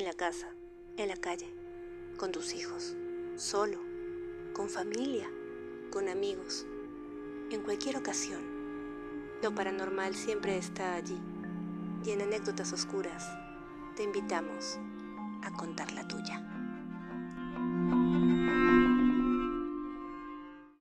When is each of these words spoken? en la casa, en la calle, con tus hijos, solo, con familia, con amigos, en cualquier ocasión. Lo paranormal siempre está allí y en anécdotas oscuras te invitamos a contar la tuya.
en 0.00 0.06
la 0.06 0.14
casa, 0.14 0.46
en 0.96 1.08
la 1.08 1.16
calle, 1.16 1.54
con 2.16 2.32
tus 2.32 2.54
hijos, 2.54 2.96
solo, 3.36 3.78
con 4.54 4.70
familia, 4.70 5.28
con 5.90 6.08
amigos, 6.08 6.64
en 7.50 7.60
cualquier 7.60 7.98
ocasión. 7.98 8.40
Lo 9.42 9.54
paranormal 9.54 10.14
siempre 10.14 10.56
está 10.56 10.94
allí 10.94 11.18
y 12.02 12.12
en 12.12 12.22
anécdotas 12.22 12.72
oscuras 12.72 13.26
te 13.94 14.04
invitamos 14.04 14.78
a 15.42 15.52
contar 15.52 15.92
la 15.92 16.08
tuya. 16.08 16.69